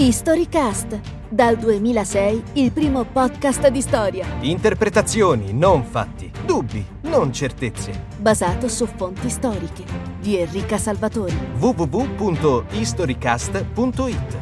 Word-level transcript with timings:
Historycast, 0.00 0.98
dal 1.28 1.58
2006 1.58 2.42
il 2.54 2.72
primo 2.72 3.04
podcast 3.04 3.68
di 3.68 3.82
storia, 3.82 4.26
Interpretazioni, 4.40 5.52
non 5.52 5.84
fatti. 5.84 6.32
Dubbi, 6.46 6.82
non 7.02 7.30
certezze. 7.34 8.06
basato 8.16 8.66
su 8.66 8.86
fonti 8.86 9.28
storiche, 9.28 9.84
di 10.18 10.38
Enrica 10.38 10.78
Salvatori. 10.78 11.36
www.historycast.it 11.58 14.38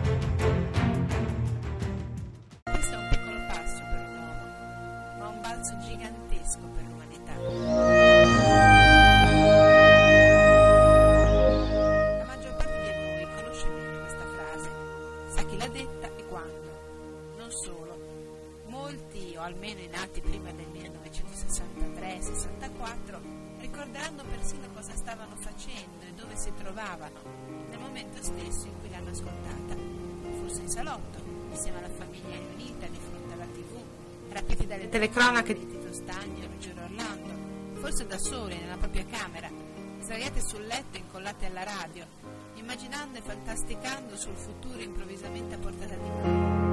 ricorderanno 23.88 24.23
persino 24.24 24.69
cosa 24.74 24.95
stavano 24.95 25.34
facendo 25.37 26.05
e 26.06 26.12
dove 26.12 26.37
si 26.37 26.52
trovavano 26.55 27.20
nel 27.70 27.78
momento 27.78 28.23
stesso 28.23 28.66
in 28.66 28.80
cui 28.80 28.91
l'hanno 28.91 29.11
ascoltata. 29.11 29.77
Forse 30.41 30.61
in 30.61 30.69
salotto, 30.69 31.19
insieme 31.51 31.78
alla 31.78 31.88
famiglia 31.88 32.37
riunita 32.37 32.87
di 32.87 32.98
fronte 32.98 33.33
alla 33.33 33.47
tv, 33.47 33.83
rapiti 34.30 34.66
dalle 34.66 34.88
telecronache 34.91 35.55
di 35.55 35.66
Tito 35.66 35.92
Stagni 35.92 36.42
e 36.42 36.47
Ruggero 36.47 36.83
Orlando, 36.83 37.80
forse 37.80 38.06
da 38.06 38.19
soli 38.19 38.59
nella 38.59 38.77
propria 38.77 39.06
camera, 39.06 39.51
sdraiati 40.00 40.41
sul 40.42 40.66
letto 40.66 40.97
e 40.97 41.00
incollati 41.00 41.47
alla 41.47 41.64
radio, 41.64 42.05
immaginando 42.55 43.19
e 43.19 43.23
fantasticando 43.23 44.16
sul 44.16 44.36
futuro 44.36 44.81
improvvisamente 44.81 45.55
a 45.55 45.59
portata 45.59 45.94
di 45.94 46.09
mano. 46.09 46.66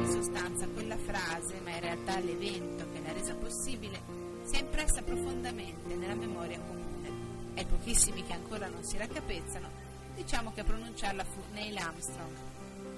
In 0.00 0.10
sostanza 0.10 0.66
quella 0.68 0.96
frase, 0.96 1.60
ma 1.62 1.70
in 1.70 1.80
realtà 1.80 2.18
l'evento 2.20 2.86
che 2.90 3.00
l'ha 3.00 3.12
resa 3.12 3.34
possibile, 3.34 4.21
impressa 4.62 5.02
profondamente 5.02 5.94
nella 5.94 6.14
memoria 6.14 6.58
comune. 6.60 7.10
Ai 7.56 7.66
pochissimi 7.66 8.24
che 8.24 8.32
ancora 8.32 8.68
non 8.68 8.82
si 8.84 8.96
raccapezzano, 8.96 9.68
diciamo 10.14 10.52
che 10.52 10.60
a 10.60 10.64
pronunciarla 10.64 11.24
fu 11.24 11.40
Neil 11.52 11.76
Armstrong, 11.76 12.36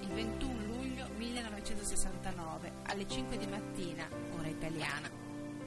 il 0.01 0.07
21 0.09 0.65
luglio 0.65 1.07
1969, 1.17 2.71
alle 2.83 3.07
5 3.07 3.37
di 3.37 3.47
mattina, 3.47 4.07
ora 4.37 4.47
italiana, 4.47 5.09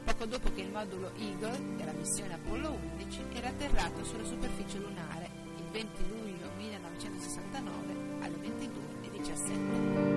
poco 0.05 0.25
dopo 0.25 0.51
che 0.53 0.63
il 0.63 0.71
modulo 0.71 1.13
Eagle 1.17 1.77
della 1.77 1.93
missione 1.93 2.35
Apollo 2.35 2.79
11 2.97 3.25
era 3.35 3.49
atterrato 3.49 4.05
sulla 4.05 4.25
superficie 4.25 4.79
lunare, 4.79 5.29
il 5.57 5.65
20 5.71 6.09
luglio 6.09 6.51
1969, 6.57 7.95
alle 8.21 8.37
22.17. 8.37 10.08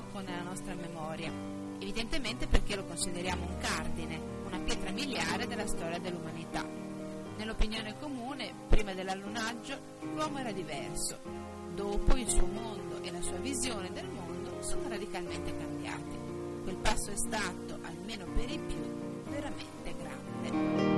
fuoco 0.00 0.20
nella 0.20 0.42
nostra 0.42 0.74
memoria? 0.74 1.30
Evidentemente 1.78 2.46
perché 2.46 2.76
lo 2.76 2.84
consideriamo 2.84 3.44
un 3.44 3.58
cardine, 3.58 4.20
una 4.46 4.58
pietra 4.58 4.90
miliare 4.90 5.46
della 5.46 5.66
storia 5.66 5.98
dell'umanità. 5.98 6.66
Nell'opinione 7.36 7.94
comune, 7.98 8.52
prima 8.68 8.92
dell'allunaggio, 8.92 9.78
l'uomo 10.14 10.38
era 10.38 10.52
diverso. 10.52 11.18
Dopo 11.74 12.16
il 12.16 12.28
suo 12.28 12.46
mondo 12.46 13.00
e 13.02 13.10
la 13.10 13.22
sua 13.22 13.38
visione 13.38 13.90
del 13.92 14.08
mondo 14.08 14.62
sono 14.62 14.88
radicalmente 14.88 15.56
cambiati. 15.56 16.18
Quel 16.62 16.76
passo 16.76 17.10
è 17.10 17.16
stato, 17.16 17.78
almeno 17.82 18.26
per 18.34 18.50
i 18.50 18.58
più, 18.58 19.24
veramente 19.30 19.94
grande. 19.96 20.89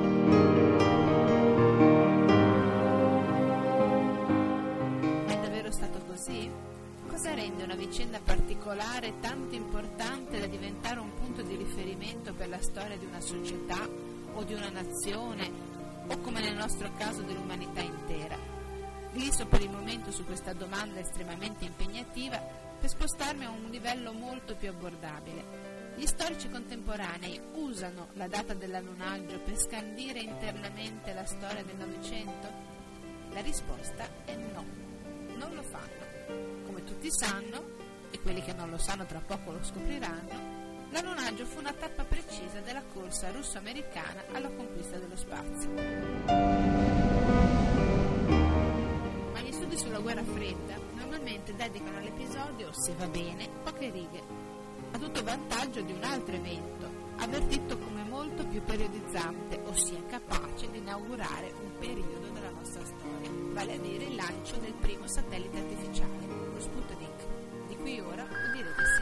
Cosa 7.13 7.35
rende 7.35 7.65
una 7.65 7.75
vicenda 7.75 8.21
particolare 8.25 9.21
tanto 9.21 9.55
importante 9.55 10.41
da 10.41 10.47
diventare 10.47 10.99
un 10.99 11.13
punto 11.13 11.43
di 11.43 11.57
riferimento 11.57 12.33
per 12.33 12.49
la 12.49 12.61
storia 12.63 12.97
di 12.97 13.05
una 13.05 13.21
società 13.21 13.87
o 14.33 14.43
di 14.45 14.55
una 14.55 14.71
nazione 14.71 15.51
o 16.07 16.17
come 16.21 16.41
nel 16.41 16.55
nostro 16.55 16.91
caso 16.97 17.21
dell'umanità 17.21 17.83
intera? 17.83 18.35
Gliso 19.13 19.45
per 19.45 19.61
il 19.61 19.69
momento 19.69 20.11
su 20.11 20.25
questa 20.25 20.55
domanda 20.55 21.01
estremamente 21.01 21.67
impegnativa 21.67 22.39
per 22.81 22.89
spostarmi 22.89 23.45
a 23.45 23.51
un 23.51 23.69
livello 23.69 24.15
molto 24.15 24.57
più 24.57 24.71
abbordabile. 24.71 25.93
Gli 25.97 26.07
storici 26.07 26.49
contemporanei 26.49 27.39
usano 27.57 28.09
la 28.15 28.27
data 28.27 28.55
dell'allunaggio 28.55 29.39
per 29.41 29.59
scandire 29.59 30.21
internamente 30.21 31.13
la 31.13 31.27
storia 31.27 31.63
del 31.63 31.77
Novecento? 31.77 32.49
La 33.35 33.43
risposta 33.43 34.09
è 34.25 34.35
no, 34.35 34.65
non 35.37 35.55
lo 35.55 35.63
fanno. 35.63 36.02
Come 36.65 36.85
tutti 36.85 37.09
sanno, 37.11 37.63
e 38.11 38.21
quelli 38.21 38.43
che 38.43 38.53
non 38.53 38.71
lo 38.71 38.79
sanno 38.79 39.07
tra 39.07 39.21
poco 39.21 39.53
lo 39.53 39.63
scopriranno, 39.63 40.61
l'allunaggio 40.91 41.47
fu 41.47 41.59
una 41.59 41.73
tappa 41.73 42.05
precisa 42.05 42.61
della 42.61 42.83
corsa 42.93 43.31
russo-americana 43.31 44.25
alla 44.33 44.51
conquista 44.51 44.99
dello 44.99 45.17
spazio. 45.17 45.71
Ma 49.33 49.41
gli 49.41 49.53
studi 49.53 49.79
sulla 49.79 50.01
guerra 50.01 50.23
fredda 50.23 50.75
normalmente 50.95 51.55
dedicano 51.55 51.99
all'episodio, 51.99 52.71
se 52.73 52.93
va 52.99 53.07
bene, 53.07 53.49
poche 53.63 53.91
righe, 53.91 54.23
a 54.93 54.99
tutto 54.99 55.23
vantaggio 55.25 55.81
di 55.81 55.93
un 55.93 56.05
altro 56.05 56.35
evento, 56.35 56.91
avvertito 57.17 57.79
come 57.79 58.03
molto 58.03 58.47
più 58.47 58.63
periodizzante, 58.63 59.59
ossia 59.65 60.05
capace 60.07 60.71
di 60.71 60.79
inaugurare 60.79 61.53
un 61.63 61.79
periodo 61.79 62.22
nostra 62.63 62.85
storia, 62.85 63.29
vale 63.55 63.75
a 63.75 63.79
dire 63.79 64.05
il 64.05 64.15
lancio 64.15 64.57
del 64.59 64.73
primo 64.75 65.09
satellite 65.09 65.59
artificiale, 65.59 66.27
lo 66.55 66.61
Sputnik, 66.61 67.27
di 67.67 67.77
cui 67.77 67.99
ora 67.99 68.23
udirete 68.23 68.81
il 68.81 69.02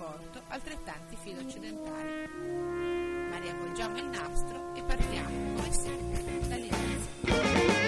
sconforto 0.00 0.40
altrettanti 0.48 1.16
fili 1.16 1.44
occidentali. 1.44 2.26
Ma 3.28 3.38
riavvolgiamo 3.38 3.98
il 3.98 4.06
nastro 4.06 4.74
e 4.74 4.82
partiamo, 4.82 5.56
come 5.56 5.72
sempre, 5.72 6.48
dall'inizio. 6.48 7.79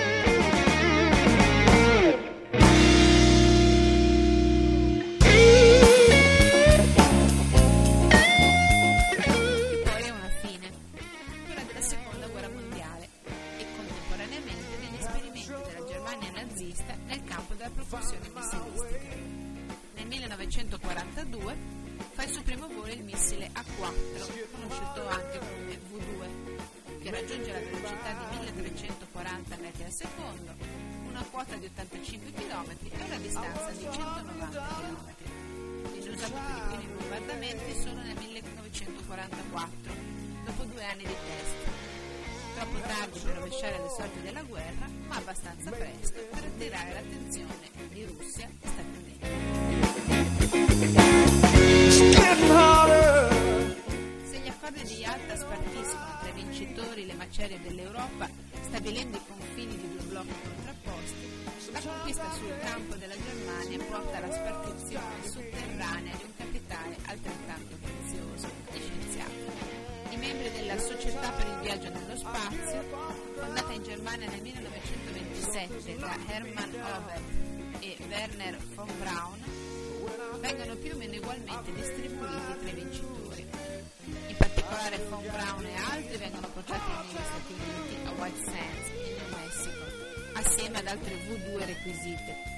Viene 36.23 36.37
usato 36.37 36.55
per 36.55 36.57
i 36.57 36.63
primi 36.69 36.87
bombardamenti 36.95 37.75
solo 37.75 38.01
nel 38.01 38.17
1944, 38.17 39.93
dopo 40.45 40.63
due 40.65 40.85
anni 40.85 41.03
di 41.03 41.17
test. 41.27 41.57
Troppo 42.55 42.79
tardi 42.79 43.19
per 43.19 43.35
rovesciare 43.35 43.79
le 43.79 43.89
sorti 43.89 44.21
della 44.23 44.43
guerra, 44.43 44.87
ma 45.09 45.17
abbastanza 45.17 45.71
presto 45.71 46.21
per 46.31 46.45
attirare 46.45 46.93
l'attenzione 46.93 47.71
di 47.91 48.05
Russia 48.05 48.49
e 48.61 48.69
Stati 48.69 48.97
Uniti. 49.03 49.27
Se 54.31 54.39
gli 54.39 54.49
accordi 54.49 54.83
di 54.85 54.95
Yalta 54.95 55.37
spartiscono 55.37 56.19
tra 56.21 56.29
i 56.29 56.33
vincitori 56.35 57.05
le 57.07 57.15
macerie 57.15 57.61
dell'Europa, 57.61 58.29
stabilendo 58.63 59.17
i 59.17 59.21
blocchi 60.23 60.49
contrapposti, 60.55 61.73
la 61.73 61.81
conquista 61.81 62.33
sul 62.33 62.59
campo 62.59 62.95
della 62.97 63.15
Germania 63.15 63.79
porta 63.85 64.17
alla 64.17 64.33
spartizione 64.33 65.31
sotterranea 65.31 66.17
di 66.17 66.25
un 66.25 66.37
capitale 66.37 66.97
altrettanto 67.07 67.77
prezioso, 67.81 68.49
gli 68.71 68.81
scienziati. 68.81 70.11
I 70.11 70.17
membri 70.17 70.51
della 70.53 70.79
Società 70.79 71.31
per 71.31 71.47
il 71.47 71.59
viaggio 71.61 71.89
nello 71.89 72.17
spazio, 72.17 72.83
fondata 73.39 73.73
in 73.73 73.83
Germania 73.83 74.29
nel 74.29 74.43
1927 74.43 75.97
da 75.97 76.17
Hermann 76.27 76.75
Ober 76.75 77.21
e 77.81 77.97
Werner 78.09 78.57
von 78.75 78.89
Braun, 78.99 79.43
vengono 80.41 80.75
più 80.77 80.93
o 80.95 80.97
meno 80.97 81.17
ugualmente 81.17 81.73
distribuiti 81.73 82.59
tra 82.61 82.69
i 82.69 82.75
vincitori. 82.75 83.47
In 84.29 84.37
particolare 84.37 84.99
Von 85.09 85.23
Braun 85.23 85.65
e 85.65 85.75
altri 85.75 86.17
vengono 86.17 86.49
portati 86.49 86.91
negli 86.91 87.23
Stati 87.23 87.53
Uniti 87.53 87.97
a 88.05 88.11
White 88.13 88.45
Sands, 88.45 88.89
in 88.89 89.15
New 89.17 89.29
Mexico, 89.39 90.02
assieme 90.45 90.79
ad 90.79 90.87
altre 90.87 91.15
V2 91.15 91.65
requisite. 91.65 92.51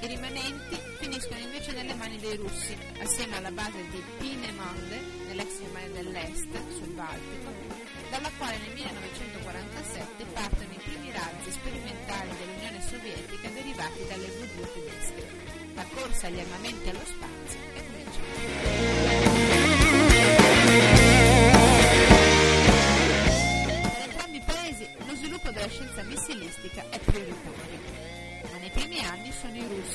I 0.00 0.06
rimanenti 0.06 0.76
finiscono 0.98 1.40
invece 1.40 1.72
nelle 1.72 1.94
mani 1.94 2.18
dei 2.18 2.36
russi, 2.36 2.76
assieme 3.00 3.36
alla 3.36 3.50
base 3.50 3.82
di 3.90 4.02
Peenemünde, 4.18 5.00
nell'ex 5.28 5.58
Germania 5.58 6.02
dell'Est, 6.02 6.48
sul 6.76 6.92
Baltico, 6.92 7.50
dalla 8.10 8.30
quale 8.36 8.58
nel 8.58 8.74
1947 8.74 10.24
partono 10.34 10.72
i 10.72 10.80
primi 10.82 11.10
razzi 11.10 11.50
sperimentali 11.50 12.30
dell'Unione 12.36 12.82
Sovietica 12.86 13.48
derivati 13.48 14.06
dalle 14.06 14.26
V2 14.26 14.72
tedesche. 14.74 15.72
La 15.74 15.86
corsa 15.94 16.26
agli 16.26 16.40
armamenti 16.40 16.88
allo 16.90 17.04
spazio 17.04 17.58
è 17.72 17.82
cominciata. 17.86 18.73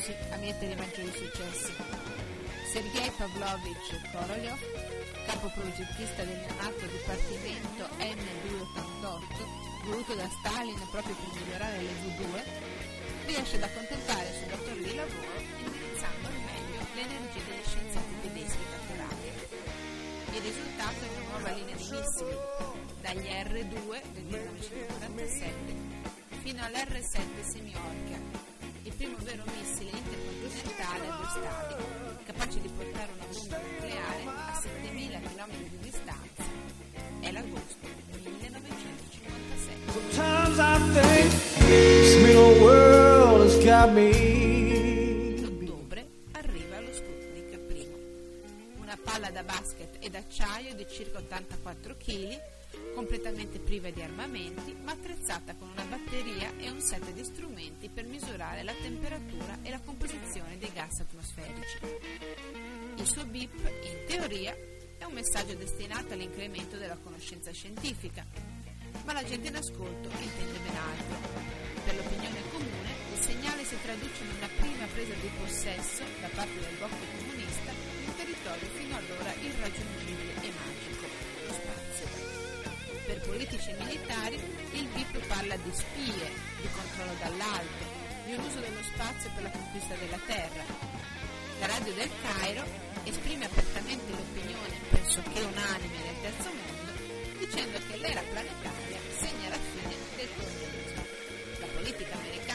Sono 0.09 0.15
i 0.15 0.15
russi 0.15 0.33
a 0.33 0.38
mietere 0.38 0.75
maggiori 0.75 1.11
successi. 1.13 1.73
Sergei 2.71 3.11
Pavlovich 3.17 4.11
Korolev, 4.11 4.59
capo 5.25 5.51
progettista 5.53 6.23
del 6.23 6.38
neonato 6.38 6.85
dipartimento 6.85 7.88
N288, 7.97 9.85
voluto 9.85 10.13
da 10.15 10.29
Stalin 10.39 10.79
proprio 10.91 11.15
per 11.15 11.29
migliorare 11.33 11.81
le 11.81 11.94
V2, 12.06 12.44
riesce 13.25 13.56
ad 13.57 13.63
accontentare 13.63 14.29
il 14.29 14.35
suo 14.38 14.47
datore 14.47 14.81
di 14.83 14.95
lavoro 14.95 15.39
indirizzando 15.65 16.27
al 16.27 16.39
meglio 16.45 16.79
le 16.94 17.01
energie 17.01 17.41
degli 17.45 17.65
scienziati 17.65 18.13
tedeschi 18.21 18.65
catturati. 18.69 19.27
Il 20.31 20.41
risultato 20.41 21.05
è 21.05 21.09
una 21.17 21.29
nuova 21.29 21.51
linea 21.51 21.75
di 21.75 21.89
missili, 21.89 22.38
dagli 23.01 23.25
R2 23.25 24.01
del 24.13 24.23
1947 24.23 26.09
fino 26.44 26.63
all'R7 26.63 27.41
Semiorca, 27.41 28.15
il 28.15 28.49
primo 29.00 29.16
vero 29.24 29.44
missile 29.57 29.92
intercontinentale 29.92 31.07
a 31.07 31.16
due 31.16 31.28
stadi, 31.30 31.75
capace 32.25 32.60
di 32.60 32.68
portare 32.68 33.13
una 33.16 33.24
bomba 33.31 33.57
nucleare 33.57 34.24
a 34.25 34.60
7000 34.60 35.19
km 35.22 35.51
di 35.69 35.78
distanza. 35.80 36.44
È 37.22 37.31
l'agosto 37.31 37.88
1957. 38.12 39.92
Sometimes 39.94 40.60
I 40.60 40.80
think 40.92 41.31
this 41.60 42.16
middle 42.24 42.60
world 42.60 43.42
has 43.44 43.63
got 43.63 43.90
me. 43.94 44.10
In 44.10 45.46
ottobre 45.46 46.06
arriva 46.31 46.81
lo 46.81 46.92
Sputnik 46.92 47.57
I, 47.72 47.88
una 48.81 48.98
palla 49.01 49.31
da 49.31 49.44
basket 49.44 49.96
ed 50.00 50.16
acciaio 50.16 50.75
di 50.75 50.86
circa 50.90 51.19
84 51.19 51.96
kg, 51.96 52.38
completamente 52.94 53.60
priva 53.60 53.89
di 53.89 54.01
armamenti, 54.01 54.75
ma 54.81 54.92
attrezzata 54.92 55.56
con 55.56 55.69
una 55.69 55.83
batteria 55.83 56.51
e 56.57 56.69
un 56.69 56.81
set 56.81 57.12
di 57.12 57.24
strumenti 57.24 57.89
per 57.89 58.06
misurare 58.06 58.63
la 58.63 58.74
temperatura 58.74 59.57
e 59.62 59.69
la 59.69 59.80
composizione 59.80 60.57
dei 60.57 60.71
gas 60.74 61.00
atmosferici. 61.00 61.77
Il 62.98 63.06
suo 63.06 63.25
BIP, 63.25 63.56
in 63.83 64.06
teoria, 64.07 64.56
è 64.98 65.06
un 65.06 65.13
messaggio 65.13 65.54
destinato 65.54 66.13
all'incremento 66.13 66.77
della 66.77 66.98
conoscenza 67.01 67.51
scientifica, 67.51 68.25
ma 69.06 69.13
la 69.13 69.24
gente 69.24 69.48
in 69.48 69.56
ascolto 69.56 70.10
intende 70.19 70.60
ben 70.60 70.75
altro. 70.75 71.57
Per 71.86 71.95
l'opinione 71.95 72.42
comune, 72.51 72.92
il 73.13 73.19
segnale 73.19 73.63
si 73.63 73.75
traduce 73.81 74.24
in 74.24 74.36
una 74.38 74.50
prima 74.60 74.86
presa 74.92 75.13
di 75.13 75.30
possesso 75.39 76.04
da 76.19 76.27
parte 76.36 76.60
del 76.60 76.75
blocco 76.77 77.06
comunista 77.18 77.72
di 77.72 78.06
un 78.06 78.15
territorio 78.15 78.68
fino 78.75 78.95
allora 78.98 79.33
irraggiungibile 79.33 80.33
e 80.44 80.51
magico, 80.51 80.78
politici 83.29 83.69
e 83.69 83.75
militari, 83.77 84.41
il 84.73 84.87
BIP 84.87 85.21
parla 85.27 85.55
di 85.57 85.69
spie, 85.71 86.29
di 86.61 86.67
controllo 86.73 87.13
dall'alto, 87.21 87.85
di 88.25 88.33
un 88.33 88.43
uso 88.43 88.59
dello 88.59 88.81
spazio 88.81 89.29
per 89.35 89.43
la 89.43 89.51
conquista 89.51 89.93
della 89.93 90.19
terra. 90.25 90.65
La 91.59 91.67
radio 91.67 91.93
del 91.93 92.09
Cairo 92.25 92.63
esprime 93.03 93.45
apertamente 93.45 94.09
l'opinione 94.09 94.75
pressoché 94.89 95.41
unanime 95.41 95.97
del 96.01 96.21
terzo 96.25 96.49
mondo, 96.49 96.91
dicendo 97.37 97.77
che 97.85 97.97
l'era 97.97 98.23
planetaria 98.33 98.99
segna 99.13 99.49
la 99.49 99.61
fine 99.61 99.95
del 100.15 100.29
colonialismo. 100.33 101.03
La 101.59 101.67
politica 101.67 102.15
americana 102.15 102.49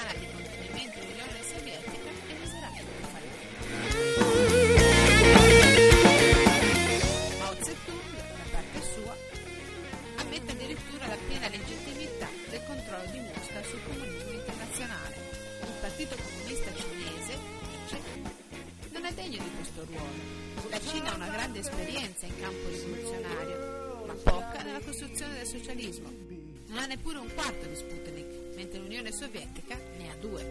Sputnik, 28.94 29.02
mentre 29.02 29.02
l'Unione 29.02 29.12
Sovietica 29.12 29.76
ne 29.96 30.10
ha 30.10 30.14
due. 30.16 30.42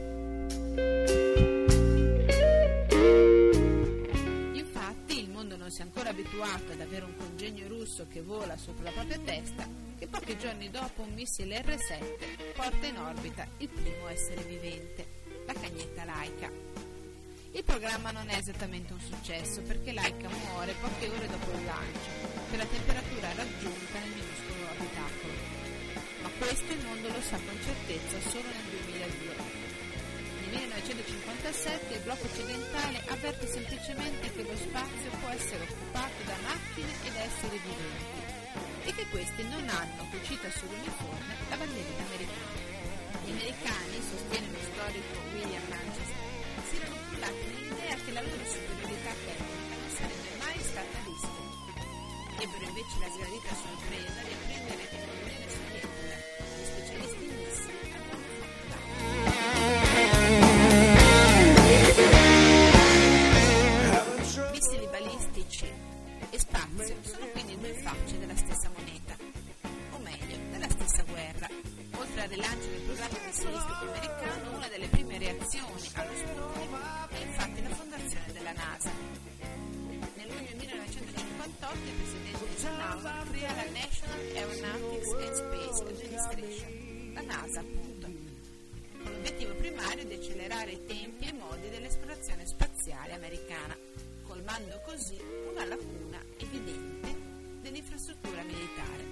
Infatti 4.53 5.19
il 5.19 5.29
mondo 5.29 5.55
non 5.55 5.71
si 5.71 5.79
è 5.79 5.83
ancora 5.83 6.09
abituato 6.09 6.73
ad 6.73 6.81
avere 6.81 7.05
un 7.05 7.15
congegno 7.15 7.67
russo 7.67 8.05
che 8.09 8.21
vola 8.21 8.57
sopra 8.57 8.83
la 8.85 8.91
propria 8.91 9.19
testa, 9.19 9.65
che 9.97 10.07
pochi 10.07 10.37
giorni 10.37 10.69
dopo 10.69 11.03
un 11.03 11.13
missile 11.13 11.61
R-7 11.61 12.53
porta 12.53 12.85
in 12.85 12.97
orbita 12.97 13.47
il 13.59 13.69
primo 13.69 14.07
essere 14.09 14.41
vivente, 14.43 15.05
la 15.45 15.53
cagnetta 15.53 16.03
laica. 16.03 16.51
Il 17.55 17.63
programma 17.63 18.09
non 18.11 18.27
è 18.29 18.37
esattamente 18.37 18.93
un 18.93 18.99
successo 18.99 19.61
perché 19.61 19.93
Laika 19.93 20.27
muore 20.27 20.73
poche 20.81 21.07
ore 21.07 21.27
dopo 21.27 21.51
il 21.51 21.63
lancio, 21.65 22.09
per 22.49 22.57
la 22.57 22.65
temperatura 22.65 23.31
raggiunta 23.35 23.99
nel 23.99 24.12
questo 26.37 26.73
il 26.73 26.85
mondo 26.85 27.07
lo 27.09 27.21
sa 27.21 27.37
con 27.37 27.57
certezza 27.63 28.17
solo 28.29 28.47
nel 28.47 28.67
2002. 28.69 29.35
Nel 30.39 30.69
1957 30.69 31.93
il 31.93 32.01
blocco 32.01 32.25
occidentale 32.25 33.03
avverte 33.07 33.47
semplicemente 33.47 34.31
che 34.31 34.43
lo 34.43 34.55
spazio 34.55 35.09
può 35.19 35.29
essere 35.29 35.63
occupato 35.63 36.23
da 36.25 36.37
macchine 36.43 36.91
ed 37.03 37.15
esseri 37.15 37.59
viventi 37.61 38.23
e 38.85 38.93
che 38.93 39.05
questi 39.09 39.43
non 39.47 39.67
hanno, 39.69 40.07
che 40.11 40.19
cita 40.23 40.49
sull'uniforme, 40.51 41.33
la 41.49 41.57
bandiera 41.57 42.03
americana. 42.03 42.61
Gli 43.23 43.31
americani, 43.31 43.95
sostiene 44.03 44.47
lo 44.51 44.59
storico 44.59 45.15
William 45.33 45.65
Manchester, 45.69 46.21
si 46.67 46.75
erano 46.75 46.97
cullati 47.09 47.45
nell'idea 47.47 47.95
che 47.95 48.11
la 48.11 48.21
loro 48.21 48.43
superiorità 48.43 49.13
tecnica 49.23 49.75
non 49.79 49.91
sarebbe 49.95 50.31
mai 50.43 50.59
stata 50.59 50.97
vista. 51.07 51.41
Ebbero 52.43 52.63
invece 52.67 52.95
la 52.99 53.09
sgradita 53.13 53.53
sorpresa 53.55 54.19
di 54.19 54.33
apprendere 54.33 54.83
che 54.89 54.97
nell'Unione 54.97 55.47
Sovietica 55.47 55.72
Space 85.85 87.11
la 87.13 87.21
NASA 87.21 87.59
appunto, 87.59 88.07
l'obiettivo 89.03 89.53
primario 89.55 90.05
di 90.05 90.13
accelerare 90.13 90.71
i 90.71 90.85
tempi 90.85 91.25
e 91.25 91.29
i 91.29 91.33
modi 91.33 91.69
dell'esplorazione 91.69 92.45
spaziale 92.47 93.13
americana, 93.13 93.77
colmando 94.23 94.81
così 94.85 95.19
una 95.51 95.65
lacuna 95.65 96.23
evidente 96.37 97.15
dell'infrastruttura 97.61 98.41
militare. 98.43 99.03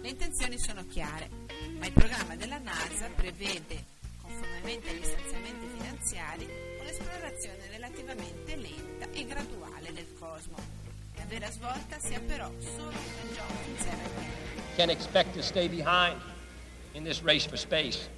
Le 0.00 0.08
intenzioni 0.08 0.58
sono 0.58 0.84
chiare, 0.86 1.30
ma 1.78 1.86
il 1.86 1.92
programma 1.92 2.34
della 2.36 2.58
NASA 2.58 3.08
prevede, 3.10 3.84
conformemente 4.20 4.90
agli 4.90 5.04
stanziamenti 5.04 5.66
finanziari, 5.78 6.48
un'esplorazione 6.80 7.68
relativamente 7.70 8.56
lenta 8.56 9.08
e 9.12 9.24
graduale 9.24 9.92
del 9.92 10.12
cosmo. 10.18 10.77
Vera 11.28 11.50
svolta 11.50 11.98
sia 11.98 12.20
però 12.20 12.50
solo 12.58 12.90
con 12.90 13.28
John 13.34 13.46
Fitzgerald 13.64 14.14
Kennedy. 14.14 14.76
can 14.76 14.90
expect 14.90 15.34
to 15.34 15.42
stay 15.42 15.68
behind 15.68 16.18
in 16.94 17.04
this 17.04 17.22
race 17.22 17.44
for 17.44 17.58
space. 17.58 18.08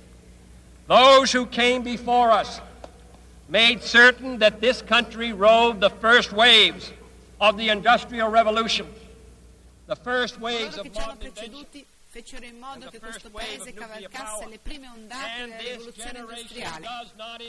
Those 0.87 1.33
who 1.33 1.47
came 1.47 1.83
before 1.83 2.31
us 2.31 2.61
made 3.49 3.83
certain 3.83 4.39
that 4.39 4.61
this 4.61 4.81
country 4.81 5.33
rode 5.33 5.81
the 5.81 5.91
first 5.91 6.33
waves 6.33 6.93
of 7.41 7.57
the 7.57 7.71
Industrial 7.71 8.29
Revolution, 8.29 8.87
the 9.87 9.97
first 9.97 10.39
waves 10.41 10.79
of 10.79 10.87
modern 10.95 11.27
invention. 11.27 11.85
fecero 12.11 12.45
in 12.45 12.59
modo 12.59 12.91
che 12.91 12.99
questo 12.99 13.31
paese 13.31 13.73
cavalcasse 13.73 14.49
le 14.49 14.59
prime 14.59 14.89
ondate 14.89 15.47
della 15.47 15.57
rivoluzione 15.59 16.19
industriale, 16.19 16.87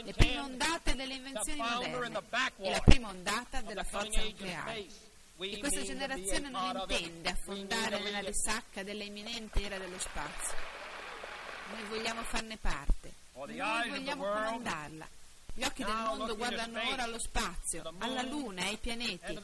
le 0.04 0.12
prime 0.12 0.38
ondate 0.38 0.94
delle 0.94 1.14
invenzioni 1.14 1.60
moderne 1.60 2.20
e 2.58 2.70
la 2.70 2.80
prima 2.80 3.08
ondata 3.08 3.60
della 3.60 3.82
forza 3.82 4.22
nucleare. 4.22 5.10
Space. 5.42 5.50
We 5.50 5.50
E 5.50 5.58
questa 5.58 5.82
generazione 5.82 6.48
non 6.48 6.76
intende 6.76 7.28
affondare 7.30 7.98
nella 8.00 8.20
risacca 8.20 8.82
della 8.82 9.04
imminente 9.04 9.62
era 9.62 9.78
dello 9.78 9.98
spazio. 9.98 10.56
Noi 11.72 11.82
vogliamo 11.88 12.22
farne 12.22 12.56
parte, 12.58 13.12
noi 13.34 13.88
vogliamo 13.88 14.24
comandarla. 14.24 15.08
Gli 15.54 15.64
occhi 15.64 15.84
del 15.84 15.94
mondo 15.94 16.34
guardano 16.34 16.80
ora 16.88 17.02
allo 17.02 17.18
spazio, 17.18 17.94
alla 17.98 18.22
Luna, 18.22 18.62
ai 18.62 18.78
pianeti. 18.78 19.38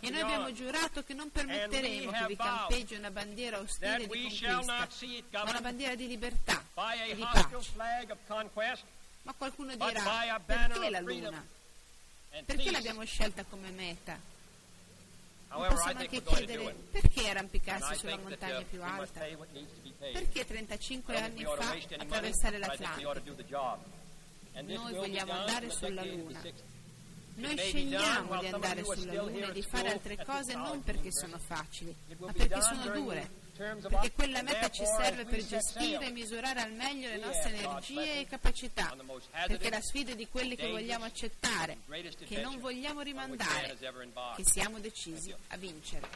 E 0.00 0.10
noi 0.10 0.20
abbiamo 0.20 0.52
giurato 0.52 1.04
che 1.04 1.14
non 1.14 1.30
permetteremo 1.30 2.10
che 2.10 2.26
vi 2.26 2.36
campeggi 2.36 2.94
una 2.94 3.10
bandiera 3.10 3.60
ostile 3.60 3.98
di 3.98 4.06
conquista, 4.08 4.60
ma 4.64 5.50
una 5.50 5.60
bandiera 5.60 5.94
di 5.94 6.08
libertà 6.08 6.64
e 7.06 7.14
di 7.14 7.22
pace. 7.22 7.62
Ma 9.22 9.32
qualcuno 9.34 9.76
dirà, 9.76 10.40
perché 10.44 10.90
la 10.90 11.00
Luna? 11.00 11.46
Perché 12.44 12.70
l'abbiamo 12.72 13.04
scelta 13.04 13.44
come 13.44 13.70
meta? 13.70 14.18
Ma 15.52 15.58
However, 15.58 15.72
I 15.72 15.76
possiamo 15.76 16.00
anche 16.00 16.22
chiedere 16.22 16.74
perché 16.90 17.28
arrampicarsi 17.28 17.94
sulla 17.96 18.16
montagna 18.16 18.58
uh, 18.58 18.66
più 18.68 18.82
alta? 18.82 19.20
Perché 19.98 20.46
35 20.46 21.14
I 21.14 21.20
don't 21.20 21.30
anni 21.30 21.44
fa 21.44 22.02
attraversare 22.02 22.58
l'Atlantico? 22.58 23.12
Noi 24.62 24.92
vogliamo 24.94 25.32
andare 25.32 25.70
sulla 25.70 26.04
Luna. 26.04 26.40
60s. 26.40 26.52
Noi 27.34 27.58
scegliamo 27.58 28.38
di 28.40 28.46
andare 28.46 28.84
sulla 28.84 29.22
Luna 29.22 29.48
e 29.48 29.52
di 29.52 29.62
fare 29.62 29.90
altre 29.90 30.24
cose 30.24 30.54
non 30.54 30.82
perché 30.82 31.12
sono 31.12 31.38
facili, 31.38 31.94
ma 32.18 32.32
perché 32.32 32.60
sono 32.60 32.88
dure. 32.88 33.30
Perché 33.54 34.12
quella 34.12 34.42
meta 34.42 34.70
ci 34.70 34.84
serve 34.84 35.24
per 35.24 35.44
gestire 35.44 36.06
e 36.06 36.10
misurare 36.10 36.60
al 36.60 36.72
meglio 36.72 37.08
le 37.08 37.18
nostre 37.18 37.54
energie 37.54 38.20
e 38.20 38.26
capacità. 38.26 38.96
Perché 39.46 39.68
la 39.68 39.80
sfida 39.80 40.14
di 40.14 40.26
quelli 40.28 40.56
che 40.56 40.68
vogliamo 40.68 41.04
accettare, 41.04 41.78
che 42.26 42.40
non 42.40 42.58
vogliamo 42.58 43.02
rimandare, 43.02 43.76
che 44.36 44.44
siamo 44.44 44.78
decisi 44.78 45.34
a 45.48 45.56
vincere. 45.56 46.08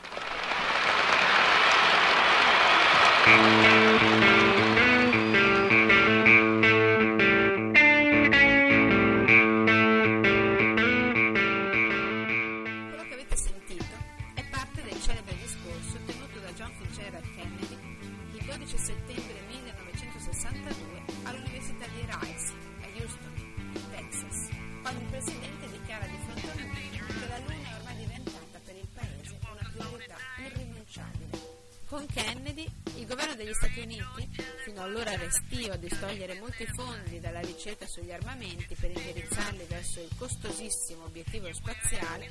Allora 34.86 35.16
restio 35.16 35.72
a 35.72 35.76
distogliere 35.76 36.38
molti 36.38 36.64
fondi 36.64 37.18
dalla 37.18 37.40
ricerca 37.40 37.86
sugli 37.88 38.12
armamenti 38.12 38.76
per 38.76 38.90
indirizzarli 38.90 39.64
verso 39.68 40.00
il 40.00 40.10
costosissimo 40.16 41.04
obiettivo 41.04 41.52
spaziale, 41.52 42.30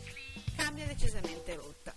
cambia 0.55 0.85
decisamente 0.85 1.53
rotta. 1.55 1.93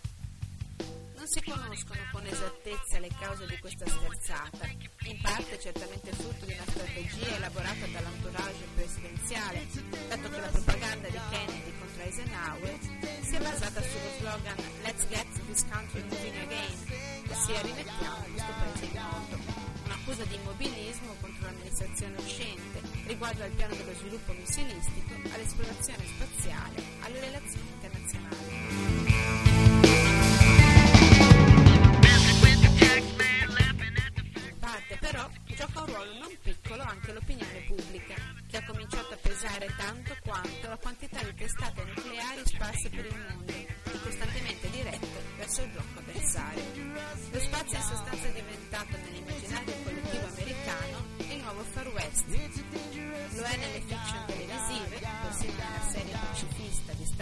Non 1.14 1.26
si 1.26 1.40
conoscono 1.42 2.00
con 2.10 2.26
esattezza 2.26 2.98
le 2.98 3.10
cause 3.20 3.46
di 3.46 3.56
questa 3.58 3.86
sterzata, 3.86 4.66
in 5.04 5.20
parte 5.20 5.60
certamente 5.60 6.10
frutto 6.12 6.44
di 6.44 6.52
una 6.52 6.64
strategia 6.66 7.36
elaborata 7.36 7.86
dall'entourage 7.86 8.66
presidenziale, 8.74 9.66
dato 10.08 10.28
che 10.28 10.40
la 10.40 10.48
propaganda 10.48 11.08
di 11.08 11.20
Kennedy 11.30 11.72
contro 11.78 12.02
Eisenhower 12.02 12.78
si 13.22 13.34
è 13.34 13.38
basata 13.38 13.80
sullo 13.80 14.10
slogan 14.18 14.56
Let's 14.82 15.06
get 15.06 15.26
this 15.46 15.64
country 15.70 16.02
moving 16.02 16.36
again, 16.36 17.30
ossia 17.30 17.60
rimettiamo 17.60 18.26
questo 18.32 18.52
paese 18.58 18.84
in 18.84 19.00
moto. 19.00 19.57
Un'accusa 20.08 20.30
di 20.30 20.40
immobilismo 20.40 21.14
contro 21.20 21.44
l'amministrazione 21.44 22.16
uscente 22.16 22.80
riguardo 23.04 23.42
al 23.42 23.50
piano 23.50 23.74
dello 23.74 23.92
sviluppo 23.92 24.32
missilistico, 24.32 25.12
all'esplorazione 25.34 26.02
spaziale, 26.06 26.82
alle 27.00 27.20
relazioni 27.20 27.68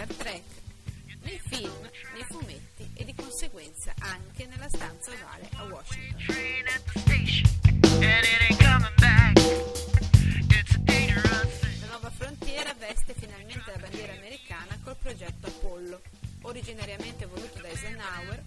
Star 0.07 0.15
Trek, 0.17 0.43
nei 1.23 1.41
film, 1.49 1.91
nei 2.15 2.25
fumetti 2.29 2.89
e 2.95 3.05
di 3.05 3.15
conseguenza 3.15 3.93
anche 3.99 4.47
nella 4.47 4.69
stanza 4.69 5.11
ovale 5.11 5.49
a 5.55 5.65
Washington. 5.65 6.37
La 11.81 11.87
nuova 11.87 12.11
frontiera 12.11 12.73
veste 12.75 13.15
finalmente 13.19 13.71
la 13.71 13.79
bandiera 13.79 14.13
americana 14.13 14.79
col 14.85 14.97
progetto 14.97 15.47
Apollo, 15.47 16.01
originariamente 16.43 17.27
voluto 17.27 17.61
da 17.61 17.69
Eisenhower, 17.69 18.45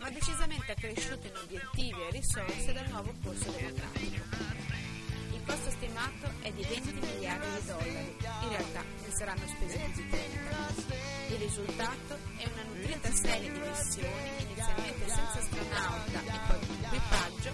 ma 0.00 0.10
decisamente 0.10 0.72
accresciuto 0.72 1.26
in 1.26 1.36
obiettivi 1.36 2.02
e 2.02 2.10
risorse 2.10 2.72
dal 2.72 2.88
nuovo 2.90 3.14
corso 3.22 3.50
democratico. 3.50 4.89
Costo 5.50 5.70
stimato 5.70 6.30
è 6.42 6.52
di 6.52 6.62
20 6.62 6.92
miliardi 6.92 7.46
di 7.58 7.66
dollari, 7.66 8.16
in 8.42 8.48
realtà 8.50 8.82
ne 8.82 9.10
saranno 9.10 9.42
spesi 9.48 9.78
più 9.78 10.04
di 10.04 10.08
30. 10.08 10.78
Il 11.30 11.36
risultato 11.38 12.18
è 12.36 12.48
una 12.52 12.62
nutrita 12.72 13.10
serie 13.10 13.50
di 13.50 13.58
missioni, 13.58 14.42
inizialmente 14.42 15.08
senza 15.08 15.38
astronauta 15.40 16.20
e 16.20 16.38
poi 16.46 16.66
con 16.66 16.84
equipaggio, 16.84 17.52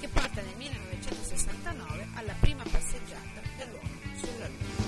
che 0.00 0.08
porta 0.08 0.40
nel 0.40 0.56
1969 0.56 2.08
alla 2.14 2.34
prima 2.40 2.62
passeggiata 2.62 3.42
dell'uomo 3.58 3.88
sulla 4.16 4.48
Luna. 4.48 4.87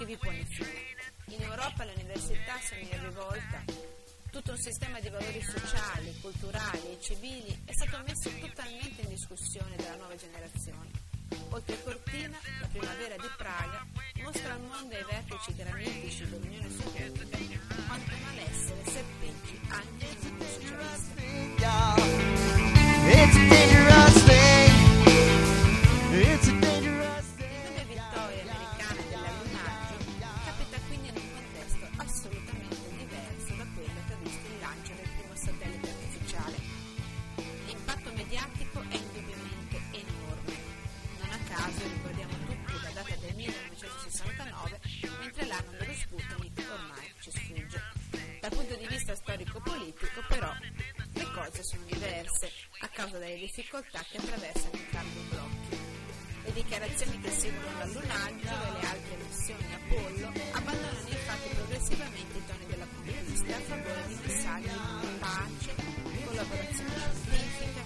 Che 0.00 0.06
vi 0.06 0.16
pone 0.16 0.44
fine. 0.46 0.96
In 1.26 1.42
Europa 1.42 1.84
le 1.84 1.92
università 1.92 2.58
sono 2.64 2.80
in 2.80 3.04
rivolta, 3.04 3.62
tutto 4.30 4.52
un 4.52 4.56
sistema 4.56 4.98
di 4.98 5.10
valori 5.10 5.42
sociali, 5.42 6.16
culturali 6.22 6.92
e 6.92 6.98
civili 7.02 7.62
è 7.66 7.72
stato 7.72 8.02
messo 8.06 8.30
totalmente 8.40 9.02
in 9.02 9.08
discussione 9.08 9.76
dalla 9.76 9.96
nuova 9.96 10.16
generazione. 10.16 10.88
Oltre 11.50 11.82
Cortina, 11.82 12.38
la 12.60 12.66
primavera 12.68 13.16
di 13.16 13.28
Praga 13.36 13.86
mostra 14.22 14.54
al 14.54 14.60
mondo 14.62 14.94
e 14.94 14.96
ai 14.96 15.04
vertici 15.04 15.54
granitici 15.54 16.26
dell'Unione 16.30 16.70
Sovietica 16.70 17.58
quanto 17.86 18.14
malessere 18.24 18.82
serpeggi 18.86 19.60
anche 19.68 20.06
nel 20.06 20.32
mondo 20.32 20.46
socialista. 20.46 21.20
Causa 53.00 53.16
delle 53.16 53.38
difficoltà 53.38 54.04
che 54.10 54.18
attraversano 54.18 54.76
entrambi 54.76 55.18
i 55.20 55.26
blocchi. 55.30 55.78
Le 56.44 56.52
dichiarazioni 56.52 57.18
che 57.20 57.30
seguono 57.30 57.78
l'allunaggio 57.78 58.48
e 58.48 58.72
le 58.76 58.86
altre 58.86 59.16
missioni 59.24 59.64
Apollo 59.72 60.26
abbandonano 60.52 61.08
infatti 61.08 61.48
progressivamente 61.48 62.36
i 62.36 62.42
toni 62.44 62.66
della 62.66 62.86
conquista 62.92 63.56
a 63.56 63.60
favore 63.60 64.04
di 64.06 64.18
messaggi 64.20 64.68
di 64.68 65.18
pace, 65.18 65.74
collaborazione 66.26 66.92
scientifica, 67.24 67.82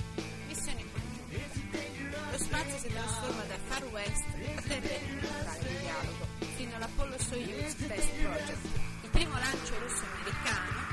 missioni 0.49 0.85
congiunte. 0.91 1.91
Lo 2.33 2.39
spazio 2.39 2.79
si 2.79 2.89
trasforma 2.89 3.43
da 3.45 3.59
Far 3.69 3.85
West 3.85 4.25
a 4.57 4.63
terreno 4.63 5.21
neutrale 5.21 5.69
di 5.69 5.79
dialogo, 5.79 6.27
fino 6.57 6.75
all'Apollo 6.75 7.19
Soyuz 7.19 7.77
Test 7.87 8.11
Project, 8.19 8.65
il 9.03 9.11
primo 9.11 9.39
lancio 9.39 9.79
russo-americano 9.79 10.85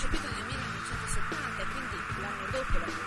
concepito 0.00 0.28
nel 0.32 0.44
1970 0.46 1.62
e 1.62 1.66
quindi 1.66 1.96
l'anno 2.20 2.50
dopo 2.50 2.78
la 2.78 2.99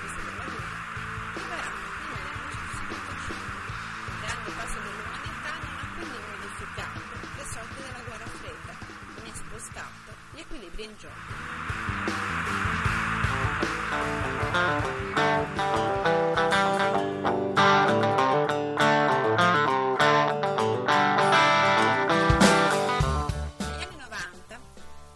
90 23.98 24.60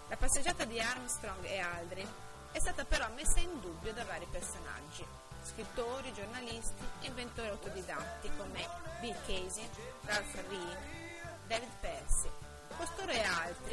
la 0.09 0.15
passeggiata 0.17 0.63
di 0.65 0.79
Armstrong 0.79 1.43
e 1.45 1.59
Aldrin 1.59 2.07
è 2.51 2.59
stata 2.59 2.85
però 2.85 3.07
messa 3.15 3.39
in 3.39 3.59
dubbio 3.59 3.93
da 3.93 4.03
vari 4.05 4.27
personaggi, 4.29 5.03
scrittori, 5.41 6.13
giornalisti, 6.13 6.83
inventori 7.01 7.49
autodidatti 7.49 8.29
come 8.37 8.63
Bill 9.01 9.15
Casey, 9.25 9.67
Ralph 10.05 10.35
Reed, 10.49 10.77
David 11.47 11.71
Percy. 11.81 12.29
Costoro 12.77 13.11
e 13.11 13.21
altri, 13.21 13.66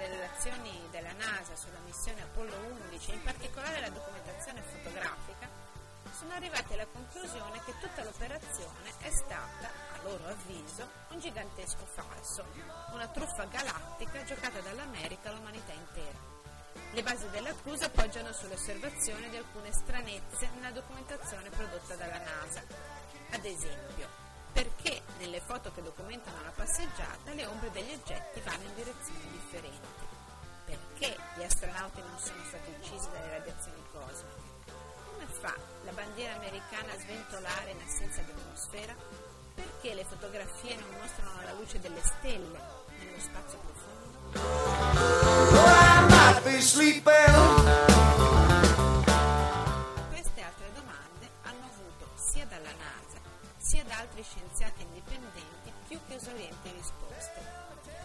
esaminando 0.00 0.06
le 0.06 0.08
relazioni 0.08 0.88
della 0.90 1.12
NASA 1.12 1.54
sulla 1.54 1.78
missione 1.84 2.22
Apollo 2.22 2.56
11 2.88 3.10
e 3.10 3.14
in 3.14 3.22
particolare 3.22 3.80
la 3.80 3.90
documentazione 3.90 4.62
fotografica, 4.62 5.48
sono 6.16 6.32
arrivati 6.32 6.72
alla 6.72 6.86
conclusione 6.86 7.60
che 7.64 7.74
tutta 7.78 8.02
l'operazione 8.02 8.92
è 9.00 9.10
stata, 9.10 9.68
a 9.68 10.02
loro 10.02 10.26
avviso, 10.26 10.88
un 11.10 11.18
gigantesco 11.18 11.84
falso, 11.84 12.44
una 12.92 13.08
truffa 13.08 13.44
galattica 13.44 14.24
giocata 14.24 14.60
dall'America 14.60 15.30
all'umanità 15.30 15.72
intera. 15.72 16.28
Le 16.92 17.02
basi 17.02 17.28
dell'accusa 17.30 17.88
poggiano 17.90 18.32
sulle 18.32 18.54
osservazioni 18.54 19.28
di 19.28 19.36
alcune 19.36 19.72
stranezze 19.72 20.48
nella 20.54 20.70
documentazione 20.70 21.50
prodotta 21.50 21.94
dalla 21.94 22.18
NASA. 22.18 22.62
Ad 23.30 23.44
esempio, 23.44 24.29
perché 24.60 25.00
nelle 25.18 25.40
foto 25.40 25.72
che 25.72 25.80
documentano 25.80 26.36
la 26.42 26.52
passeggiata 26.54 27.32
le 27.32 27.46
ombre 27.46 27.70
degli 27.70 27.92
oggetti 27.94 28.40
vanno 28.40 28.64
in 28.64 28.74
direzioni 28.74 29.24
differenti? 29.32 30.04
Perché 30.66 31.16
gli 31.36 31.42
astronauti 31.42 32.02
non 32.02 32.18
sono 32.18 32.44
stati 32.44 32.70
uccisi 32.78 33.08
dalle 33.10 33.38
radiazioni 33.38 33.82
cosmiche? 33.90 34.48
Come 35.10 35.24
fa 35.24 35.54
la 35.84 35.92
bandiera 35.92 36.34
americana 36.34 36.92
a 36.92 36.98
sventolare 36.98 37.70
in 37.70 37.80
assenza 37.86 38.20
di 38.20 38.32
atmosfera? 38.32 38.94
Perché 39.54 39.94
le 39.94 40.04
fotografie 40.04 40.76
non 40.76 40.90
mostrano 41.00 41.40
la 41.42 41.52
luce 41.54 41.80
delle 41.80 42.02
stelle 42.04 42.60
nello 42.98 43.18
spazio 43.18 43.58
profondo? 43.64 44.18
Queste 50.10 50.42
altre 50.42 50.70
domande 50.74 51.30
hanno 51.44 51.64
avuto 51.64 52.10
sia 52.14 52.44
dalla 52.44 52.72
NASA 52.76 53.19
sia 53.70 53.84
da 53.84 53.98
altri 53.98 54.24
scienziati 54.24 54.82
indipendenti 54.82 55.72
più 55.86 56.00
che 56.08 56.16
esaurienti 56.16 56.72
risposte, 56.72 57.40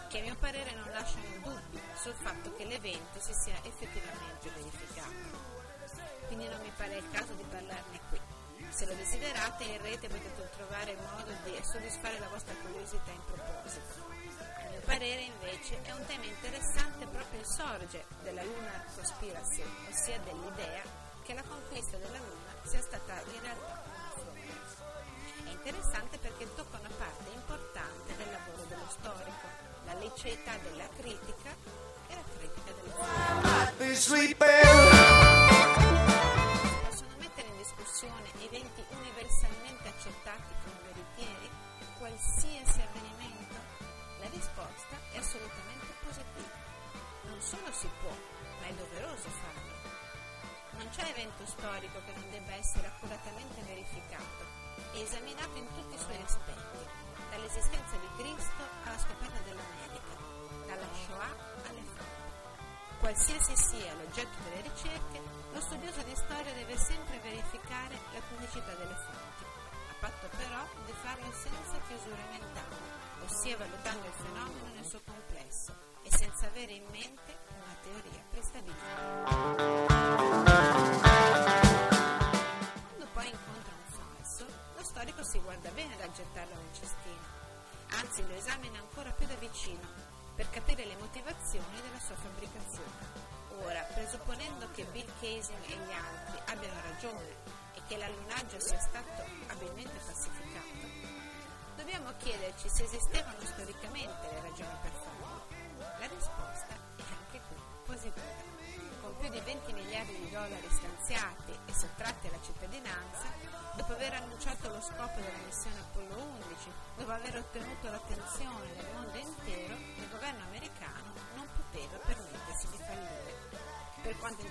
che 0.06 0.20
a 0.20 0.22
mio 0.22 0.36
parere 0.36 0.70
non 0.74 0.88
lasciano 0.92 1.26
dubbi 1.42 1.80
sul 1.96 2.14
fatto 2.14 2.54
che 2.54 2.64
l'evento 2.66 3.18
si 3.18 3.34
sia 3.34 3.58
effettivamente 3.64 4.48
verificato. 4.48 5.90
Quindi 6.28 6.46
non 6.46 6.60
mi 6.60 6.70
pare 6.76 6.98
il 6.98 7.10
caso 7.10 7.32
di 7.32 7.42
parlarne 7.50 8.00
qui. 8.10 8.20
Se 8.68 8.86
lo 8.86 8.94
desiderate 8.94 9.64
in 9.64 9.82
rete 9.82 10.06
potete 10.06 10.50
trovare 10.54 10.92
il 10.92 11.02
modo 11.02 11.32
di 11.42 11.58
soddisfare 11.64 12.20
la 12.20 12.28
vostra 12.28 12.54
curiosità 12.62 13.10
in 13.10 13.24
proposito. 13.24 14.06
A 14.62 14.70
mio 14.70 14.80
parere 14.84 15.22
invece 15.22 15.82
è 15.82 15.90
un 15.90 16.06
tema 16.06 16.26
interessante 16.26 17.06
proprio 17.06 17.40
il 17.40 17.46
sorge 17.46 18.04
della 18.22 18.44
Lunar 18.44 18.84
Conspiracy, 18.94 19.64
ossia 19.90 20.18
dell'idea 20.20 20.82
che 21.24 21.34
la 21.34 21.42
conquista 21.42 21.96
della 21.96 22.18
Luna 22.18 22.54
sia 22.62 22.80
stata 22.80 23.20
in 23.34 23.40
realtà 23.42 23.85
interessante 25.66 26.18
perché 26.18 26.46
tocca 26.54 26.78
una 26.78 26.94
parte 26.96 27.28
importante 27.34 28.14
del 28.14 28.30
lavoro 28.30 28.62
dello 28.68 28.86
storico, 28.86 29.46
la 29.84 29.94
liceità 29.94 30.54
della 30.62 30.86
critica 30.94 31.50
e 32.06 32.14
la 32.14 32.22
critica 32.38 32.70
sleeping. 33.98 34.62
Si 36.62 36.74
possono 36.86 37.14
mettere 37.18 37.48
in 37.48 37.56
discussione 37.58 38.30
eventi 38.46 38.84
universalmente 38.94 39.88
accettati 39.88 40.54
come 40.62 40.78
veritieri, 40.86 41.50
qualsiasi 41.98 42.80
avvenimento? 42.86 43.58
La 44.22 44.28
risposta 44.30 44.94
è 45.10 45.18
assolutamente 45.18 45.90
positiva. 46.06 46.62
Non 47.26 47.40
solo 47.42 47.72
si 47.72 47.90
può, 48.02 48.14
ma 48.60 48.66
è 48.68 48.72
doveroso 48.72 49.28
farlo. 49.42 49.74
Non 50.78 50.88
c'è 50.90 51.10
evento 51.10 51.44
storico 51.44 51.98
che 52.06 52.12
non 52.14 52.30
debba 52.30 52.54
essere 52.54 52.86
accuratamente 52.86 53.60
verificato 53.66 54.65
e 54.92 55.00
esaminato 55.02 55.56
in 55.56 55.66
tutti 55.74 55.94
i 55.94 55.98
suoi 55.98 56.20
aspetti, 56.22 56.78
dall'esistenza 57.30 57.96
di 57.96 58.08
Cristo 58.16 58.62
alla 58.84 58.98
scoperta 58.98 59.40
dell'America, 59.44 60.14
dalla 60.66 60.88
Shoah 61.06 61.34
alle 61.68 61.84
foto. 61.84 62.04
Qualsiasi 62.98 63.54
sia 63.56 63.94
l'oggetto 63.94 64.36
delle 64.44 64.62
ricerche, 64.62 65.20
lo 65.52 65.60
studioso 65.60 66.02
di 66.02 66.16
storia 66.16 66.52
deve 66.54 66.78
sempre 66.78 67.18
verificare 67.20 67.98
la 68.12 68.20
pubblicità 68.28 68.74
delle 68.74 68.94
fonti, 68.94 69.44
a 69.90 69.94
patto 70.00 70.28
però 70.36 70.66
di 70.84 70.92
farlo 71.02 71.32
senza 71.32 71.78
chiusure 71.86 72.24
mentali, 72.30 72.76
ossia 73.24 73.56
valutando 73.56 74.06
il 74.06 74.12
fenomeno 74.12 74.68
nel 74.74 74.86
suo 74.86 75.00
complesso 75.04 75.74
e 76.02 76.10
senza 76.10 76.46
avere 76.46 76.72
in 76.72 76.84
mente 76.90 77.36
una 77.52 77.76
teoria 77.82 78.24
prestabilita. 78.30 80.95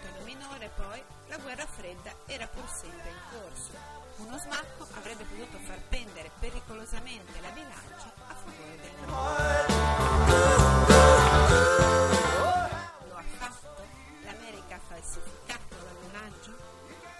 Tono 0.06 0.24
minore, 0.24 0.70
poi, 0.76 1.04
la 1.30 1.38
guerra 1.38 1.66
fredda 1.66 2.14
era 2.28 2.46
pur 2.46 2.70
sempre 2.70 3.10
in 3.10 3.18
corso. 3.32 3.72
Uno 4.18 4.38
smacco 4.38 4.88
avrebbe 4.94 5.24
potuto 5.24 5.58
far 5.66 5.82
pendere 5.90 6.30
pericolosamente 6.40 7.42
la 7.42 7.50
bilancia 7.50 8.14
a 8.28 8.36
favore 8.36 8.78
del 8.82 8.92
nemico. 9.00 9.16
Lo 13.08 13.16
ha 13.16 13.24
fatto? 13.40 13.84
L'America 14.24 14.76
ha 14.76 14.80
falsificato 14.88 15.76
l'allunaggio? 15.84 16.56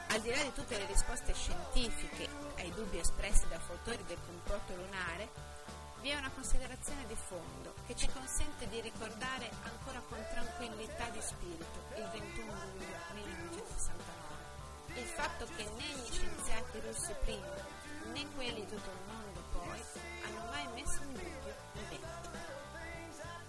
Al 0.10 0.22
di 0.22 0.30
là 0.30 0.44
di 0.44 0.54
tutte 0.54 0.78
le 0.78 0.86
risposte 0.86 1.34
scientifiche 1.34 2.30
ai 2.58 2.72
dubbi 2.72 3.00
espressi 3.00 3.48
da 3.48 3.58
fautori 3.58 4.04
del 4.06 4.20
complotto 4.24 4.76
lunare, 4.76 5.30
vi 6.06 6.12
è 6.12 6.18
una 6.18 6.30
considerazione 6.30 7.04
di 7.08 7.16
fondo 7.16 7.74
che 7.88 7.96
ci 7.96 8.08
consente 8.14 8.70
di 8.70 8.80
ricordare 8.80 9.50
ancora 9.64 10.00
con 10.08 10.24
tranquillità 10.30 11.10
di 11.10 11.20
spirito 11.20 11.82
il 11.98 12.08
21 12.14 12.46
luglio 12.78 12.98
1969. 13.34 15.02
Il 15.02 15.08
fatto 15.18 15.46
che 15.58 15.64
né 15.64 15.90
gli 15.98 16.12
scienziati 16.14 16.80
russi 16.86 17.12
prima 17.24 17.58
né 18.14 18.24
quelli 18.36 18.62
di 18.62 18.68
tutto 18.70 18.92
il 18.92 19.02
mondo 19.10 19.42
poi 19.50 19.82
hanno 20.30 20.46
mai 20.52 20.68
messo 20.78 21.02
in 21.02 21.14
dubbio 21.14 21.56
l'evento. 21.74 22.30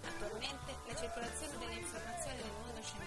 Attualmente 0.08 0.72
la 0.86 0.96
circolazione 0.96 1.58
delle 1.58 1.74
informazioni 1.74 2.36
nel 2.40 2.56
mondo 2.64 2.80
scientifico 2.80 3.05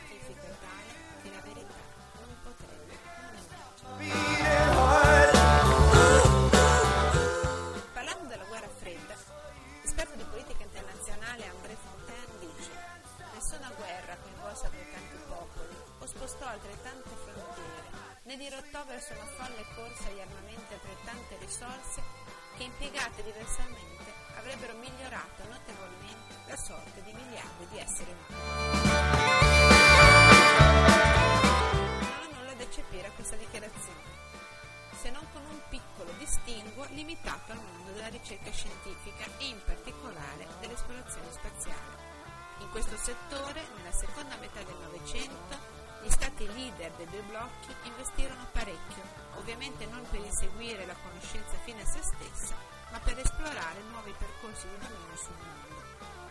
settore, 43.49 43.67
nella 43.77 43.91
seconda 43.91 44.35
metà 44.37 44.61
del 44.63 44.77
Novecento, 44.81 45.57
gli 46.03 46.09
stati 46.09 46.45
leader 46.53 46.91
dei 46.93 47.07
due 47.07 47.21
blocchi 47.23 47.73
investirono 47.83 48.47
parecchio, 48.51 49.03
ovviamente 49.35 49.85
non 49.87 50.05
per 50.09 50.19
inseguire 50.19 50.85
la 50.85 50.95
conoscenza 51.03 51.57
fine 51.63 51.81
a 51.81 51.85
se 51.85 52.01
stessa, 52.01 52.55
ma 52.91 52.99
per 52.99 53.17
esplorare 53.17 53.81
nuovi 53.89 54.13
percorsi 54.17 54.67
di 54.67 54.77
dominio 54.77 55.17
sul 55.17 55.35
mondo. 55.37 55.67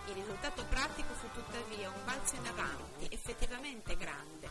Il 0.06 0.14
risultato 0.14 0.64
pratico 0.64 1.12
fu 1.14 1.28
tuttavia 1.32 1.90
un 1.90 2.04
balzo 2.04 2.36
in 2.36 2.46
avanti 2.46 3.08
effettivamente 3.10 3.96
grande, 3.96 4.48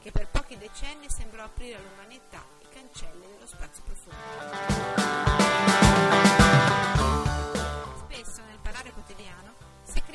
che 0.00 0.12
per 0.12 0.28
pochi 0.28 0.56
decenni 0.56 1.10
sembrò 1.10 1.42
aprire 1.44 1.76
all'umanità 1.76 2.42
i 2.60 2.68
cancelli 2.72 3.26
dello 3.26 3.46
spazio 3.46 3.82
profondo. 3.82 5.26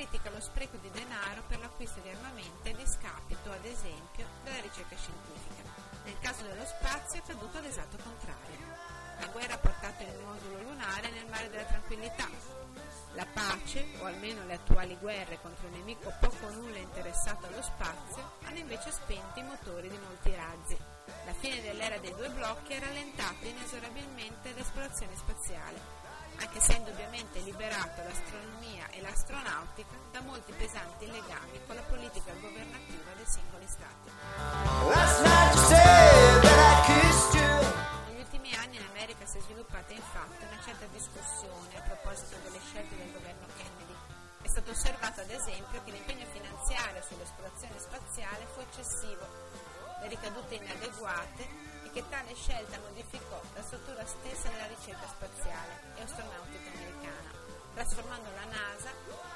Critica 0.02 0.32
lo 0.32 0.42
spreco 0.42 0.78
di 0.78 0.90
denaro 0.90 1.44
per 1.48 1.60
l'acquisto 1.60 2.00
di 2.00 2.10
armamenti 2.10 2.70
a 2.70 2.76
discapito, 2.76 3.52
ad 3.52 3.64
esempio, 3.64 4.26
della 4.44 4.60
ricerca 4.62 4.96
scientifica. 4.96 5.62
Nel 6.06 6.18
caso 6.20 6.42
dello 6.42 6.66
spazio 6.66 7.20
è 7.20 7.24
accaduto 7.24 7.60
l'esatto 7.60 7.98
contrario. 8.02 8.66
La 9.20 9.28
guerra 9.28 9.54
ha 9.54 9.58
portato 9.60 10.02
il 10.02 10.18
modulo 10.26 10.64
lunare 10.64 11.12
nel 11.12 11.28
mare 11.28 11.50
della 11.52 11.66
tranquillità. 11.66 12.28
La 13.14 13.28
pace, 13.32 13.86
o 14.00 14.06
almeno 14.06 14.44
le 14.46 14.56
attuali 14.56 14.98
guerre 14.98 15.40
contro 15.40 15.68
un 15.68 15.74
nemico 15.74 16.12
poco 16.20 16.48
o 16.48 16.50
nulla 16.50 16.80
interessato 16.80 17.46
allo 17.46 17.62
spazio, 17.62 18.38
hanno 18.46 18.58
invece 18.58 18.92
spento 18.92 19.38
i 19.38 19.44
motori 19.44 19.88
di 19.88 20.00
molti 20.00 20.34
razzi. 20.34 20.78
La 21.26 21.34
fine 21.34 21.62
dell'era 21.62 22.00
dei 22.00 22.16
due 22.16 22.30
blocchi 22.30 22.74
ha 22.74 22.80
rallentato 22.80 23.46
inesorabilmente 23.46 24.54
l'esplorazione 24.54 25.16
spaziale 25.16 26.01
anche 26.42 26.60
se 26.60 26.74
indubbiamente 26.74 27.40
liberato 27.40 28.02
l'astronomia 28.02 28.90
e 28.90 29.02
l'astronautica 29.02 29.94
da 30.12 30.22
molti 30.22 30.52
pesanti 30.54 31.06
legami 31.06 31.62
con 31.68 31.76
la 31.76 31.84
politica 31.84 32.34
governativa 32.34 33.12
dei 33.16 33.26
singoli 33.30 33.68
stati. 33.68 34.10
Negli 38.08 38.20
ultimi 38.20 38.56
anni 38.56 38.78
in 38.78 38.86
America 38.90 39.26
si 39.26 39.38
è 39.38 39.42
sviluppata 39.42 39.94
infatti 39.94 40.44
una 40.44 40.62
certa 40.66 40.86
discussione 40.92 41.78
a 41.78 41.82
proposito 41.82 42.36
delle 42.44 42.60
scelte 42.66 42.96
del 42.98 43.12
governo 43.14 43.46
Kennedy. 43.56 43.96
È 44.42 44.48
stato 44.48 44.72
osservato 44.72 45.22
ad 45.22 45.30
esempio 45.30 45.84
che 45.84 45.92
l'impegno 45.92 46.26
finanziario 46.34 47.02
sull'esplorazione 47.04 47.78
spaziale 47.78 48.48
fu 48.54 48.62
eccessivo, 48.62 49.26
le 50.02 50.08
ricadute 50.08 50.56
inadeguate 50.56 51.81
che 51.92 52.08
tale 52.08 52.34
scelta 52.36 52.80
modificò 52.80 53.42
la 53.54 53.62
struttura 53.62 54.06
stessa 54.06 54.48
della 54.48 54.68
ricerca 54.68 55.08
spaziale 55.08 55.92
e 55.96 56.04
astronautica 56.04 56.72
americana, 56.72 57.32
trasformando 57.74 58.30
la 58.32 58.46
NASA 58.46 58.92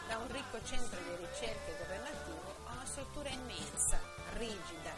da 0.07 0.17
un 0.17 0.31
ricco 0.31 0.63
centro 0.63 0.97
di 1.03 1.15
ricerche 1.19 1.75
governativo 1.77 2.55
a 2.63 2.71
una 2.71 2.85
struttura 2.85 3.27
immensa, 3.27 3.99
rigida, 4.39 4.95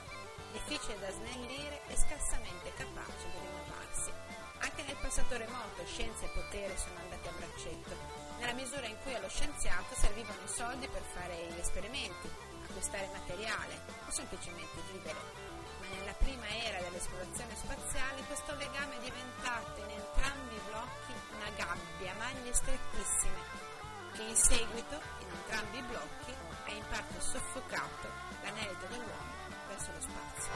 difficile 0.52 1.00
da 1.00 1.10
snellire 1.10 1.82
e 1.88 1.98
scarsamente 1.98 2.74
capace 2.78 3.26
di 3.26 3.40
rinnovarsi. 3.42 4.12
Anche 4.60 4.84
nel 4.84 4.98
passato 5.02 5.38
remoto 5.38 5.86
scienza 5.86 6.26
e 6.26 6.30
potere 6.38 6.78
sono 6.78 7.00
andati 7.00 7.28
a 7.28 7.32
braccetto, 7.32 7.96
nella 8.38 8.54
misura 8.54 8.86
in 8.86 8.98
cui 9.02 9.16
allo 9.16 9.30
scienziato 9.30 9.96
servivano 9.96 10.46
i 10.46 10.48
soldi 10.48 10.88
per 10.88 11.02
fare 11.02 11.48
gli 11.50 11.60
esperimenti, 11.60 12.30
acquistare 12.70 13.10
materiale 13.14 13.82
o 14.06 14.12
semplicemente 14.12 14.78
vivere 14.92 15.48
prima 16.28 16.44
era 16.68 16.84
dell'esplorazione 16.84 17.56
spaziale 17.56 18.20
questo 18.28 18.52
legame 18.60 19.00
è 19.00 19.02
diventato 19.08 19.80
in 19.80 19.96
entrambi 19.96 20.60
i 20.60 20.64
blocchi 20.68 21.16
una 21.40 21.48
gabbia, 21.56 22.12
maglie 22.20 22.52
strettissime, 22.52 23.40
che 24.12 24.28
in 24.28 24.36
seguito, 24.36 25.00
in 25.24 25.32
entrambi 25.32 25.80
i 25.80 25.84
blocchi, 25.88 26.36
ha 26.68 26.72
in 26.76 26.84
parte 26.92 27.16
soffocato 27.24 28.12
l'anelito 28.44 28.92
dell'uomo 28.92 29.32
verso 29.72 29.96
lo 29.96 30.04
spazio. 30.04 30.52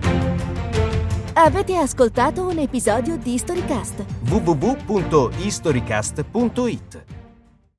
Avete 1.33 1.77
ascoltato 1.77 2.47
un 2.47 2.57
episodio 2.57 3.15
di 3.15 3.37
Storycast? 3.37 4.03
www.historycast.it 4.27 7.10